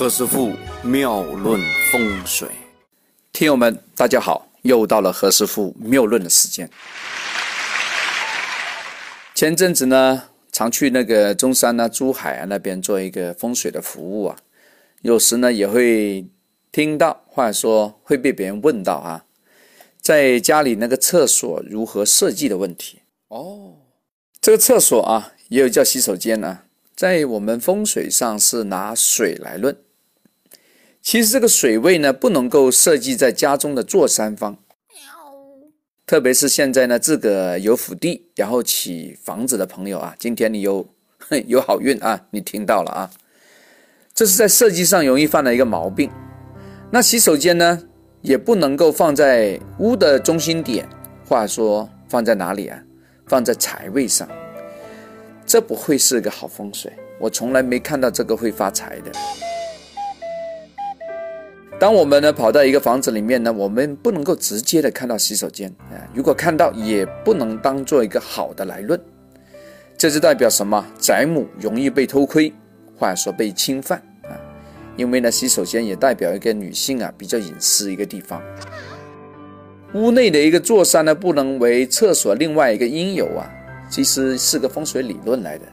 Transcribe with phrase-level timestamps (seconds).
[0.00, 1.60] 何师傅妙论
[1.92, 2.48] 风水，
[3.34, 6.70] 听友们，大家好，又到了何师傅妙论的时间。
[9.34, 14.38] 前阵子呢，常去那个中山啊、珠海啊那边做一个风水的服务啊，
[15.02, 16.24] 有时呢也会
[16.72, 19.26] 听到，或者说会被别人问到啊，
[20.00, 23.00] 在家里那个厕所如何设计的问题。
[23.28, 23.74] 哦，
[24.40, 26.64] 这个厕所啊，也有叫洗手间啊。
[26.96, 29.74] 在我们风水上是拿水来论，
[31.02, 34.56] 其实这个水位呢不能够设计在家中的坐山方，
[36.06, 40.86] 特别是现在呢自个有府地，然后起房子的朋友啊，今天你有
[41.46, 43.10] 有好运啊，你听到了啊，
[44.14, 46.10] 这是在设计上容易犯的一个毛病。
[46.90, 47.82] 那洗手间呢
[48.20, 50.88] 也不能够放在屋的中心点，
[51.26, 52.78] 话说放在哪里啊？
[53.26, 54.28] 放在财位上。
[55.46, 59.49] 这不会是个好风水，我从来没看到这个会发财的。
[61.80, 69.00] 当我们呢跑到一个房子里面呢，我们不能够直接的看到洗手间啊，如果看到，也不能当做一个好的来论。
[69.96, 70.84] 这就代表什么？
[70.98, 72.52] 宅母容易被偷窥，
[72.98, 74.36] 或者说被侵犯啊。
[74.94, 78.42] 因为呢，洗手间也代表一个女性啊比较隐私一个地方。
[79.94, 83.50] 屋内的一个坐山呢，不能为厕所另外一个应有啊。
[83.90, 85.64] 其实是个风水理论来的，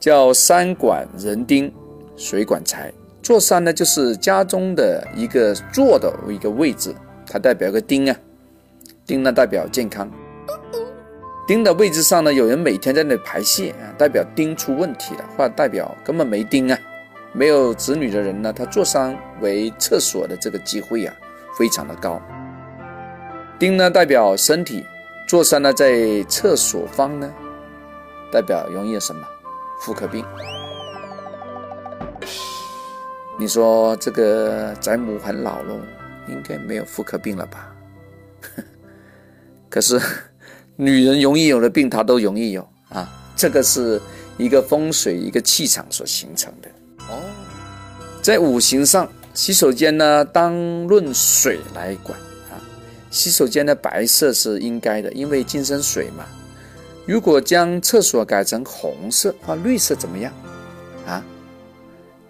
[0.00, 1.72] 叫山管人丁，
[2.16, 2.92] 水管财。
[3.22, 6.94] 坐山呢，就是家中的一个坐的一个位置，
[7.26, 8.16] 它代表一个丁啊，
[9.06, 10.10] 丁呢代表健康。
[11.46, 16.78] 丁的位置上呢，有人每天在那排泄啊，代表丁出问题了，或代表根本没丁啊。
[17.32, 21.14] 没有子女的人呢，他坐山为厕所的这个机会啊，
[21.56, 22.20] 非常的高。
[23.58, 24.84] 丁呢代表身体。
[25.28, 27.32] 坐山呢，在厕所方呢，
[28.32, 29.22] 代表容易什么
[29.80, 30.24] 妇科病？
[33.40, 35.74] 你说这个宅母很老了，
[36.28, 37.74] 应该没有妇科病了吧？
[39.70, 39.98] 可是
[40.76, 43.10] 女人容易有的病，她都容易有啊。
[43.34, 43.98] 这个是
[44.36, 46.68] 一个风水一个气场所形成的
[47.08, 47.22] 哦。
[48.20, 52.60] 在五行上，洗手间呢，当论水来管啊。
[53.10, 56.26] 洗手间的白色是应该的，因为金生水嘛。
[57.06, 60.30] 如果将厕所改成红色或绿色怎么样？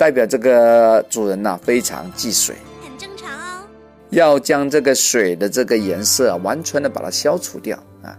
[0.01, 3.67] 啊，代表这个主人呐非常忌水，很正常哦。
[4.09, 8.19] 要将这个水的这个颜色完全的把它消除掉啊。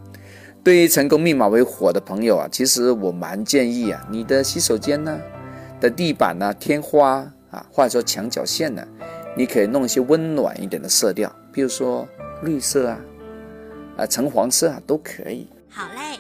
[0.64, 5.20] 对于成功密码为火的朋友啊，其实我蛮建议啊，你的洗手间呢
[5.80, 8.88] 的地板呢、天花啊，或者说墙角线呢，
[9.36, 12.08] 你可以弄一些温暖一点的色调，比如说。
[12.44, 13.00] 绿色啊，
[13.98, 15.48] 啊，橙黄色啊，都可以。
[15.70, 16.20] 好嘞。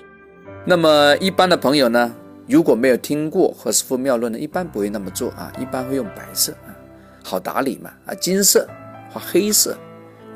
[0.67, 2.15] 那么一般的朋友呢，
[2.51, 6.75] 如果没有听过何师傅妙论呢，一般不会那么做啊，一般会用白色啊，
[7.23, 8.67] 好打理嘛啊，金色
[9.09, 9.77] 或黑色。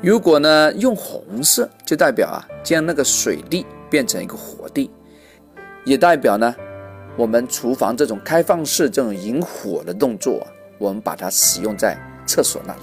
[0.00, 4.90] 如果呢用红色，就代表啊，将那个水地变成一个火地，
[5.84, 6.54] 也代表呢，
[7.18, 10.46] 我们厨房这种开放式这种引火的动作，
[10.78, 12.80] 我们把它使用在厕所那里。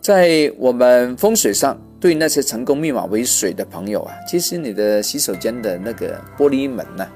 [0.00, 7.06] 在我们风水上，对那些成功密码为水的朋友啊，其实你的洗手间的那个玻璃门呢，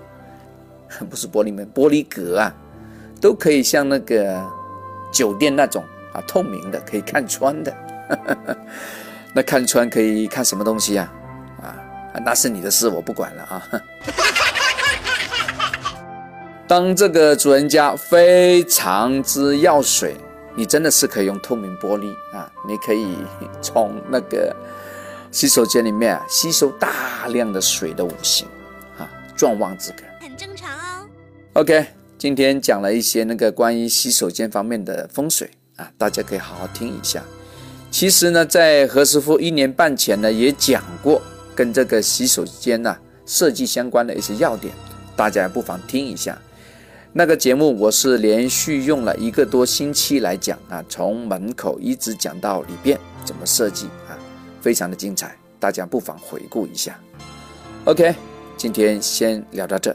[1.08, 2.54] 不是玻璃门，玻璃格啊，
[3.20, 4.42] 都可以像那个
[5.12, 7.74] 酒店那种啊，透明的，可以看穿的。
[9.34, 11.12] 那看穿可以看什么东西啊？
[11.62, 11.74] 啊，
[12.24, 13.62] 那是你的事，我不管了啊。
[16.68, 20.16] 当这个主人家非常之要水。
[20.54, 22.52] 你真的是可以用透明玻璃啊！
[22.68, 23.16] 你可以
[23.62, 24.54] 从那个
[25.30, 28.46] 洗手间里面吸收大量的水的五行
[28.98, 30.68] 啊，壮旺之格，很正常。
[31.54, 31.84] OK，
[32.16, 37.22] 今天讲了一些那个关于洗手间方面的风水啊，大家可以好好听一下。
[37.90, 41.20] 其实呢，在何师傅一年半前呢，也讲过
[41.54, 42.96] 跟这个洗手间呐
[43.26, 44.72] 设计相关的一些要点，
[45.14, 46.40] 大家不妨听一下。
[47.12, 54.16] 那个节目我是连续用了一个多星期来讲啊，从门口一直讲到里边怎么设计啊，
[54.62, 56.98] 非常的精彩，大家不妨回顾一下。
[57.84, 58.14] OK，
[58.56, 59.94] 今天先聊到这，